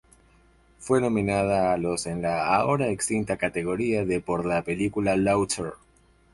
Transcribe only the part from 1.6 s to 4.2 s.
a los en la ahora extinta categoría de